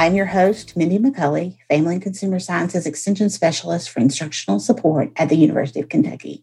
[0.00, 5.28] I'm your host, Mindy McCulley, Family and Consumer Sciences Extension Specialist for Instructional Support at
[5.28, 6.42] the University of Kentucky.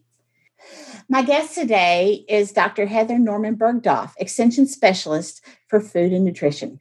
[1.08, 2.86] My guest today is Dr.
[2.86, 6.78] Heather Norman Burgdolf, Extension Specialist for Food and Nutrition.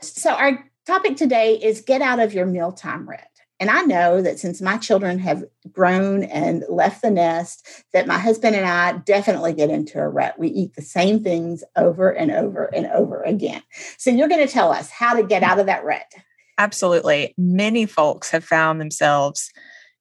[0.00, 3.28] So, our topic today is get out of your mealtime rut.
[3.60, 8.18] And I know that since my children have grown and left the nest, that my
[8.18, 10.38] husband and I definitely get into a rut.
[10.38, 13.62] We eat the same things over and over and over again.
[13.96, 16.06] So you're going to tell us how to get out of that rut.
[16.56, 17.34] Absolutely.
[17.36, 19.50] Many folks have found themselves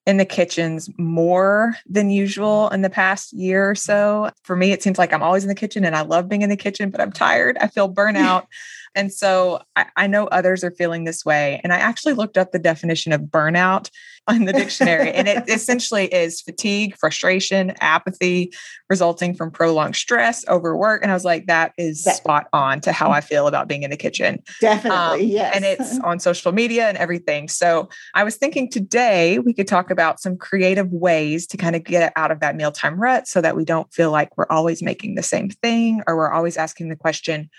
[0.07, 4.31] in the kitchens more than usual in the past year or so.
[4.43, 6.49] For me, it seems like I'm always in the kitchen and I love being in
[6.49, 7.57] the kitchen, but I'm tired.
[7.59, 8.47] I feel burnout.
[8.95, 11.61] And so I, I, know others are feeling this way.
[11.63, 13.91] And I actually looked up the definition of burnout
[14.29, 18.53] in the dictionary, and it essentially is fatigue, frustration, apathy
[18.89, 21.01] resulting from prolonged stress, overwork.
[21.01, 23.83] And I was like, that is that, spot on to how I feel about being
[23.83, 24.41] in the kitchen.
[24.61, 25.25] Definitely.
[25.25, 25.55] Um, yes.
[25.55, 27.47] And it's on social media and everything.
[27.49, 31.83] So I was thinking today we could talk about some creative ways to kind of
[31.83, 35.15] get out of that mealtime rut so that we don't feel like we're always making
[35.15, 37.49] the same thing or we're always asking the question,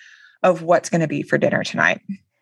[0.42, 2.00] of what's going to be for dinner tonight.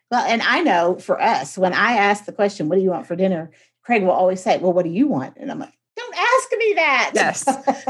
[0.09, 3.07] Well, and I know for us, when I ask the question, what do you want
[3.07, 3.51] for dinner?
[3.87, 5.37] Craig will always say, well, what do you want?
[5.37, 7.11] And I'm like, don't ask me that.
[7.15, 7.45] Yes.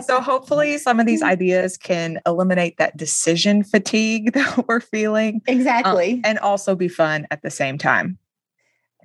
[0.05, 5.41] So hopefully some of these ideas can eliminate that decision fatigue that we're feeling.
[5.47, 6.13] Exactly.
[6.13, 8.19] Um, and also be fun at the same time.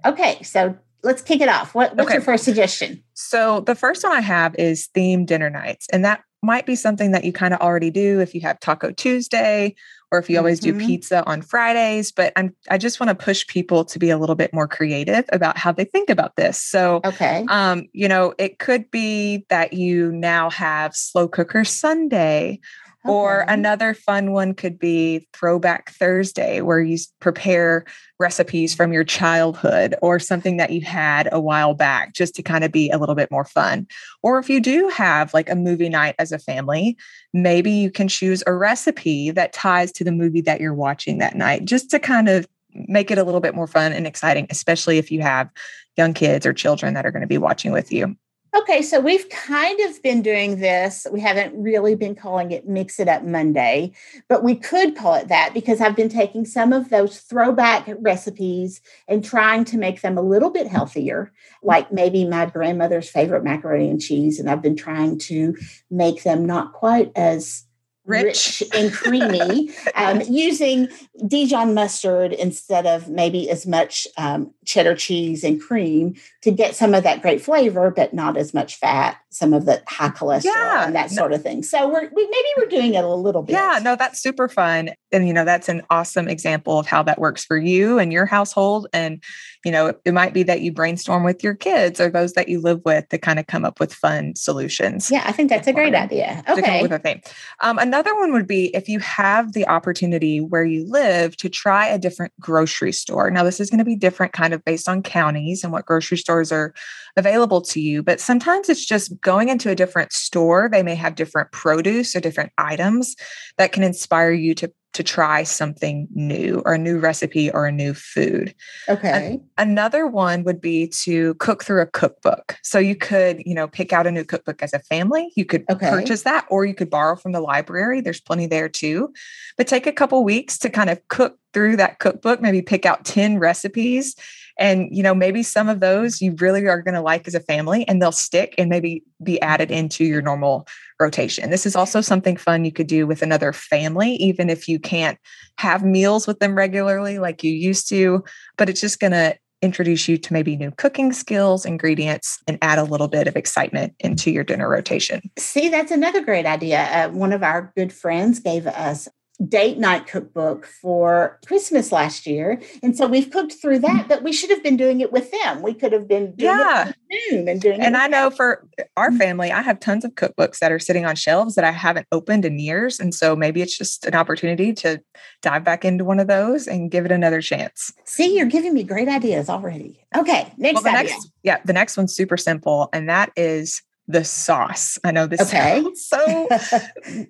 [0.04, 0.42] Okay.
[0.42, 1.74] So let's kick it off.
[1.74, 2.16] What, what's okay.
[2.16, 3.02] your first suggestion?
[3.14, 5.86] So the first one I have is themed dinner nights.
[5.94, 8.90] And that might be something that you kind of already do if you have Taco
[8.90, 9.74] Tuesday
[10.12, 10.78] or if you always mm-hmm.
[10.78, 12.12] do pizza on Fridays.
[12.12, 15.24] But I'm I just want to push people to be a little bit more creative
[15.30, 16.60] about how they think about this.
[16.60, 22.60] So okay, um, you know, it could be that you now have slow cooker Sunday
[23.04, 23.12] Okay.
[23.12, 27.84] Or another fun one could be Throwback Thursday, where you prepare
[28.20, 32.62] recipes from your childhood or something that you had a while back, just to kind
[32.62, 33.88] of be a little bit more fun.
[34.22, 36.96] Or if you do have like a movie night as a family,
[37.32, 41.34] maybe you can choose a recipe that ties to the movie that you're watching that
[41.34, 44.98] night, just to kind of make it a little bit more fun and exciting, especially
[44.98, 45.50] if you have
[45.96, 48.16] young kids or children that are going to be watching with you.
[48.54, 51.06] Okay, so we've kind of been doing this.
[51.10, 53.92] We haven't really been calling it Mix It Up Monday,
[54.28, 58.82] but we could call it that because I've been taking some of those throwback recipes
[59.08, 61.32] and trying to make them a little bit healthier,
[61.62, 64.38] like maybe my grandmother's favorite macaroni and cheese.
[64.38, 65.56] And I've been trying to
[65.90, 67.64] make them not quite as
[68.04, 70.88] rich, rich and creamy, um, using
[71.26, 76.94] Dijon mustard instead of maybe as much um, cheddar cheese and cream to get some
[76.94, 80.86] of that great flavor, but not as much fat, some of the high cholesterol yeah,
[80.86, 81.62] and that sort of thing.
[81.62, 83.54] So we're we, maybe we're doing it a little bit.
[83.54, 87.18] Yeah, no, that's super fun, and you know that's an awesome example of how that
[87.18, 88.86] works for you and your household.
[88.92, 89.22] And
[89.64, 92.48] you know it, it might be that you brainstorm with your kids or those that
[92.48, 95.10] you live with to kind of come up with fun solutions.
[95.10, 96.42] Yeah, I think that's a great idea.
[96.48, 97.22] Okay, with a thing.
[97.60, 101.86] Um, another one would be if you have the opportunity where you live to try
[101.86, 103.30] a different grocery store.
[103.30, 106.18] Now this is going to be different, kind of based on counties and what grocery
[106.18, 106.74] stores are
[107.16, 108.02] available to you.
[108.02, 110.68] But sometimes it's just going into a different store.
[110.70, 113.16] They may have different produce or different items
[113.56, 117.72] that can inspire you to to try something new or a new recipe or a
[117.72, 118.54] new food.
[118.88, 119.40] Okay.
[119.56, 122.58] another one would be to cook through a cookbook.
[122.62, 125.32] So you could, you know, pick out a new cookbook as a family.
[125.34, 125.88] You could okay.
[125.88, 128.00] purchase that or you could borrow from the library.
[128.00, 129.12] There's plenty there too.
[129.56, 133.04] But take a couple weeks to kind of cook through that cookbook, maybe pick out
[133.04, 134.14] 10 recipes
[134.58, 137.40] and you know maybe some of those you really are going to like as a
[137.40, 140.66] family and they'll stick and maybe be added into your normal
[141.00, 144.78] rotation this is also something fun you could do with another family even if you
[144.78, 145.18] can't
[145.58, 148.22] have meals with them regularly like you used to
[148.56, 152.78] but it's just going to introduce you to maybe new cooking skills, ingredients, and add
[152.78, 155.22] a little bit of excitement into your dinner rotation.
[155.38, 156.82] See, that's another great idea.
[156.82, 159.08] Uh, one of our good friends gave us
[159.48, 162.60] date night cookbook for Christmas last year.
[162.82, 165.62] And so we've cooked through that, but we should have been doing it with them.
[165.62, 166.92] We could have been yeah.
[167.30, 168.36] Zoom and doing And I know them.
[168.36, 169.18] for our mm-hmm.
[169.18, 172.44] family, I have tons of cookbooks that are sitting on shelves that I haven't opened
[172.44, 173.00] in years.
[173.00, 175.00] And so maybe it's just an opportunity to
[175.40, 177.92] dive back into one of those and give it another chance.
[178.04, 179.98] See, you're giving me great ideas already.
[180.16, 184.98] Okay, next well, next, yeah, the next one's super simple, and that is the sauce.
[185.04, 185.82] I know this okay.
[185.82, 186.48] sounds so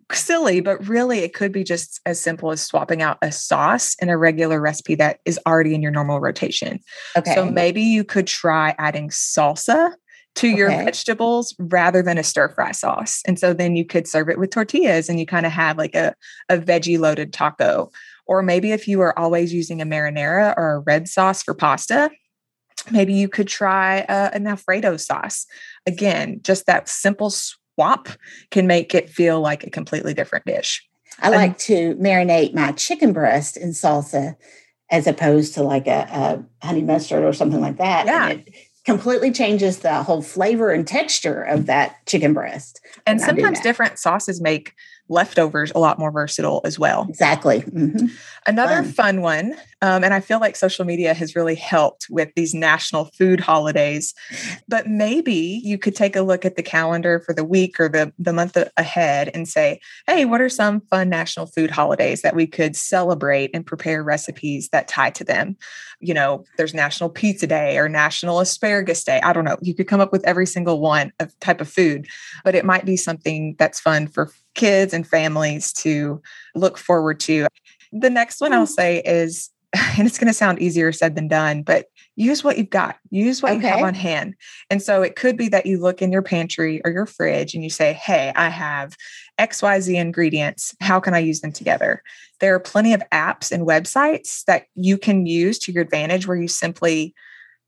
[0.13, 4.09] silly, but really it could be just as simple as swapping out a sauce in
[4.09, 6.81] a regular recipe that is already in your normal rotation.
[7.17, 7.35] Okay.
[7.35, 9.93] So maybe you could try adding salsa
[10.35, 10.57] to okay.
[10.57, 13.23] your vegetables rather than a stir fry sauce.
[13.27, 15.95] And so then you could serve it with tortillas and you kind of have like
[15.95, 16.15] a,
[16.49, 17.91] a veggie loaded taco.
[18.27, 22.11] Or maybe if you are always using a marinara or a red sauce for pasta,
[22.91, 25.47] maybe you could try uh, a, an Alfredo sauce.
[25.87, 28.09] Again, just that simple swap
[28.51, 30.87] can make it feel like a completely different dish.
[31.21, 34.37] I like to marinate my chicken breast in salsa
[34.91, 38.07] as opposed to like a, a honey mustard or something like that.
[38.07, 38.29] Yeah.
[38.29, 42.81] And it completely changes the whole flavor and texture of that chicken breast.
[43.07, 44.75] And sometimes different sauces make
[45.09, 47.07] leftovers a lot more versatile as well.
[47.09, 47.61] Exactly.
[47.61, 48.07] Mm-hmm.
[48.47, 52.31] Another fun, fun one, um, and I feel like social media has really helped with
[52.35, 54.15] these national food holidays.
[54.69, 58.13] But maybe you could take a look at the calendar for the week or the,
[58.19, 62.47] the month ahead and say, hey, what are some fun national food holidays that we
[62.47, 65.57] could celebrate and prepare recipes that tie to them?
[66.01, 69.21] You know, there's National Pizza Day or National Asparagus Day.
[69.21, 69.59] I don't know.
[69.61, 72.07] You could come up with every single one of type of food,
[72.45, 76.21] but it might be something that's fun for kids and families to
[76.55, 77.47] look forward to.
[77.93, 78.69] The next one I'll mm.
[78.69, 79.51] say is,
[79.99, 83.43] and it's going to sound easier said than done, but use what you've got, use
[83.43, 83.61] what okay.
[83.61, 84.35] you have on hand.
[84.69, 87.65] And so it could be that you look in your pantry or your fridge and
[87.65, 88.97] you say, Hey, I have
[89.39, 90.75] XYZ ingredients.
[90.81, 92.03] How can I use them together?
[92.41, 96.37] There are plenty of apps and websites that you can use to your advantage where
[96.37, 97.15] you simply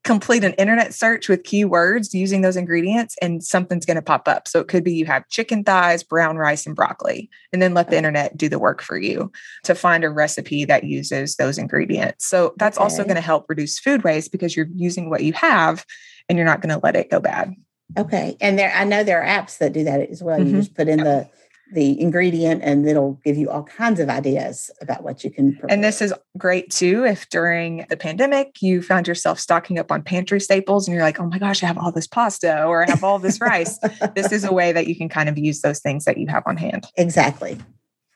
[0.04, 4.46] complete an internet search with keywords using those ingredients and something's going to pop up.
[4.46, 7.90] So it could be you have chicken thighs, brown rice, and broccoli, and then let
[7.90, 9.32] the internet do the work for you
[9.64, 12.26] to find a recipe that uses those ingredients.
[12.26, 12.84] So that's okay.
[12.84, 15.86] also going to help reduce food waste because you're using what you have
[16.28, 17.54] and you're not going to let it go bad.
[17.96, 18.36] Okay.
[18.40, 20.38] And there, I know there are apps that do that as well.
[20.38, 20.50] Mm-hmm.
[20.50, 21.28] You just put in the
[21.72, 25.70] the ingredient and it'll give you all kinds of ideas about what you can prepare.
[25.70, 30.02] And this is great too if during the pandemic you found yourself stocking up on
[30.02, 32.90] pantry staples and you're like, "Oh my gosh, I have all this pasta or I
[32.90, 33.78] have all this rice."
[34.14, 36.42] this is a way that you can kind of use those things that you have
[36.46, 36.86] on hand.
[36.96, 37.58] Exactly.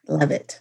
[0.07, 0.61] Love it.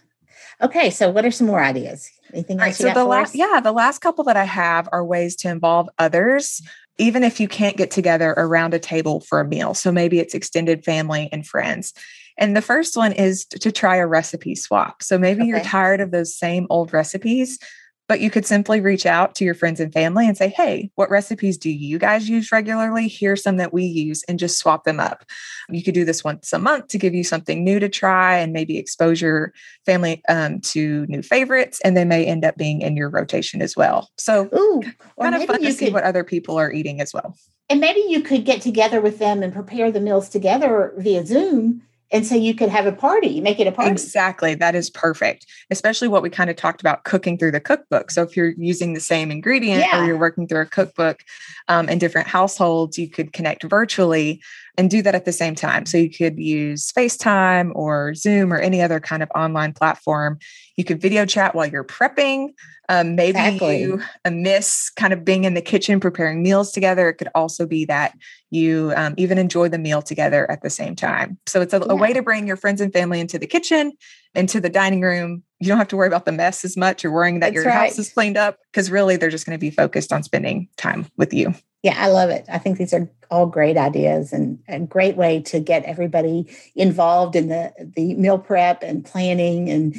[0.60, 2.10] Okay, so what are some more ideas?
[2.32, 2.78] Anything else?
[2.78, 6.60] so the last, yeah, the last couple that I have are ways to involve others
[6.98, 9.72] even if you can't get together around a table for a meal.
[9.72, 11.94] So maybe it's extended family and friends.
[12.38, 15.02] And the first one is to try a recipe swap.
[15.02, 15.48] So maybe okay.
[15.48, 17.58] you're tired of those same old recipes,
[18.06, 21.10] but you could simply reach out to your friends and family and say, Hey, what
[21.10, 23.08] recipes do you guys use regularly?
[23.08, 25.24] Here's some that we use and just swap them up.
[25.68, 28.52] You could do this once a month to give you something new to try and
[28.52, 29.52] maybe expose your
[29.84, 31.80] family um, to new favorites.
[31.84, 34.08] And they may end up being in your rotation as well.
[34.16, 34.82] So, Ooh,
[35.20, 37.36] kind of fun to see what other people are eating as well.
[37.68, 41.82] And maybe you could get together with them and prepare the meals together via Zoom
[42.10, 45.46] and so you could have a party make it a party exactly that is perfect
[45.70, 48.94] especially what we kind of talked about cooking through the cookbook so if you're using
[48.94, 50.00] the same ingredient yeah.
[50.00, 51.22] or you're working through a cookbook
[51.68, 54.42] um, in different households you could connect virtually
[54.76, 58.58] and do that at the same time so you could use facetime or zoom or
[58.58, 60.38] any other kind of online platform
[60.76, 62.50] you could video chat while you're prepping
[62.88, 63.82] um, maybe exactly.
[63.82, 67.10] you miss kind of being in the kitchen preparing meals together.
[67.10, 68.14] It could also be that
[68.50, 71.38] you um, even enjoy the meal together at the same time.
[71.46, 71.86] So it's a, yeah.
[71.90, 73.92] a, way to bring your friends and family into the kitchen,
[74.34, 75.42] into the dining room.
[75.60, 77.64] You don't have to worry about the mess as much or worrying that That's your
[77.64, 77.88] right.
[77.88, 81.06] house is cleaned up because really they're just going to be focused on spending time
[81.16, 81.54] with you.
[81.82, 82.44] Yeah, I love it.
[82.48, 87.36] I think these are all great ideas and a great way to get everybody involved
[87.36, 89.96] in the the meal prep and planning and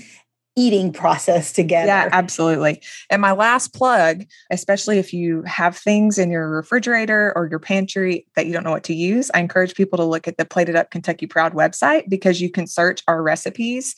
[0.60, 1.88] eating process together.
[1.88, 2.82] Yeah, absolutely.
[3.10, 8.28] And my last plug, especially if you have things in your refrigerator or your pantry
[8.36, 10.68] that you don't know what to use, I encourage people to look at the Plate
[10.68, 13.96] It Up Kentucky Proud website because you can search our recipes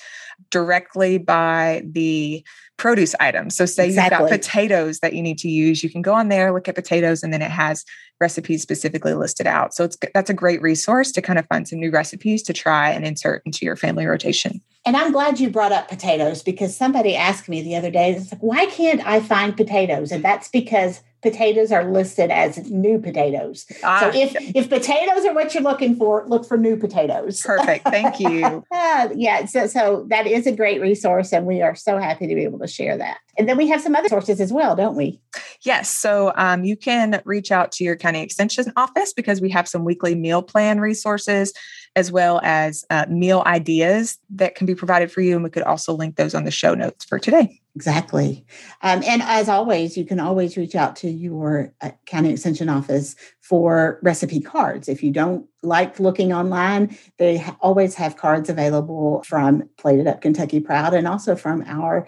[0.51, 2.46] directly by the
[2.77, 3.56] produce items.
[3.56, 4.18] So say exactly.
[4.18, 6.75] you've got potatoes that you need to use, you can go on there, look at
[6.75, 7.86] potatoes, and then it has
[8.20, 9.74] recipes specifically listed out.
[9.74, 12.91] So it's that's a great resource to kind of find some new recipes to try
[12.91, 14.62] and insert into your family rotation.
[14.85, 18.31] And I'm glad you brought up potatoes because somebody asked me the other day, it's
[18.31, 20.11] like, why can't I find potatoes?
[20.11, 23.65] And that's because potatoes are listed as new potatoes.
[23.83, 27.41] Ah, so if if potatoes are what you're looking for, look for new potatoes.
[27.41, 27.85] Perfect.
[27.85, 28.63] Thank you.
[28.71, 29.45] uh, yeah.
[29.45, 32.59] So so that is a great resource, and we are so happy to be able
[32.59, 33.19] to share that.
[33.38, 35.21] And then we have some other sources as well, don't we?
[35.61, 35.89] Yes.
[35.89, 39.85] So um, you can reach out to your county extension office because we have some
[39.85, 41.53] weekly meal plan resources
[41.95, 45.36] as well as uh, meal ideas that can be provided for you.
[45.36, 47.60] And we could also link those on the show notes for today.
[47.75, 48.45] Exactly.
[48.81, 53.15] Um, and as always, you can always reach out to your uh, county extension office
[53.39, 54.89] for recipe cards.
[54.89, 60.07] If you don't like looking online, they ha- always have cards available from Plate It
[60.07, 62.05] Up Kentucky Proud and also from our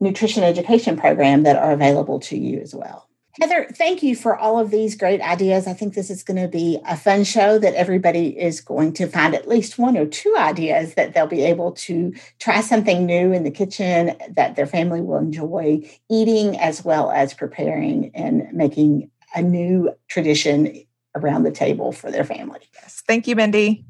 [0.00, 3.09] nutrition education program that are available to you as well.
[3.40, 5.66] Heather, thank you for all of these great ideas.
[5.66, 9.06] I think this is going to be a fun show that everybody is going to
[9.06, 13.32] find at least one or two ideas that they'll be able to try something new
[13.32, 15.80] in the kitchen that their family will enjoy
[16.10, 22.24] eating as well as preparing and making a new tradition around the table for their
[22.24, 22.60] family.
[22.74, 23.02] Yes.
[23.06, 23.86] Thank you, Mindy.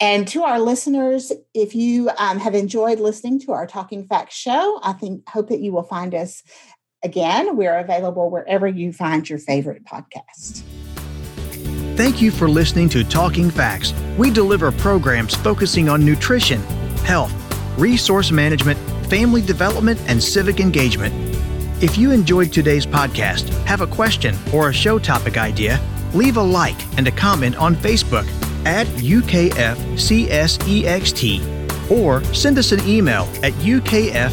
[0.00, 4.80] And to our listeners, if you um, have enjoyed listening to our Talking Facts show,
[4.82, 6.42] I think hope that you will find us
[7.04, 10.62] Again, we're available wherever you find your favorite podcast.
[11.96, 13.92] Thank you for listening to Talking Facts.
[14.16, 16.60] We deliver programs focusing on nutrition,
[17.04, 17.32] health,
[17.78, 18.78] resource management,
[19.08, 21.12] family development, and civic engagement.
[21.82, 25.80] If you enjoyed today's podcast, have a question or a show topic idea,
[26.14, 28.28] leave a like and a comment on Facebook
[28.64, 29.90] at UKFCSEXT
[31.90, 34.32] or send us an email at ukfcsext